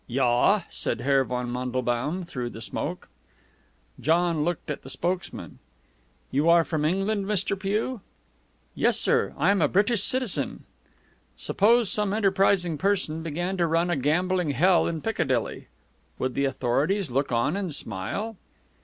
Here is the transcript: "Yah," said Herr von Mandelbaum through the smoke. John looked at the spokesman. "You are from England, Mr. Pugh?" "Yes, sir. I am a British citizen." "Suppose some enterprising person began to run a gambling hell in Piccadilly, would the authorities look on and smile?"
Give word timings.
"Yah," 0.07 0.63
said 0.71 1.01
Herr 1.01 1.23
von 1.23 1.51
Mandelbaum 1.51 2.25
through 2.25 2.49
the 2.49 2.59
smoke. 2.59 3.07
John 3.99 4.43
looked 4.43 4.71
at 4.71 4.81
the 4.81 4.89
spokesman. 4.89 5.59
"You 6.31 6.49
are 6.49 6.63
from 6.63 6.85
England, 6.85 7.27
Mr. 7.27 7.55
Pugh?" 7.59 8.01
"Yes, 8.73 8.99
sir. 8.99 9.31
I 9.37 9.51
am 9.51 9.61
a 9.61 9.67
British 9.67 10.01
citizen." 10.03 10.63
"Suppose 11.37 11.91
some 11.91 12.13
enterprising 12.13 12.79
person 12.79 13.21
began 13.21 13.57
to 13.57 13.67
run 13.67 13.91
a 13.91 13.95
gambling 13.95 14.49
hell 14.49 14.87
in 14.87 15.01
Piccadilly, 15.01 15.67
would 16.17 16.33
the 16.33 16.45
authorities 16.45 17.11
look 17.11 17.31
on 17.31 17.55
and 17.55 17.71
smile?" 17.71 18.37